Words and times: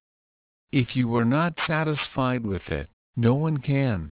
If 0.71 0.95
you 0.95 1.15
are 1.15 1.25
not 1.25 1.59
satisfied 1.67 2.45
with 2.45 2.69
it, 2.69 2.89
no 3.15 3.33
one 3.35 3.57
can. 3.57 4.09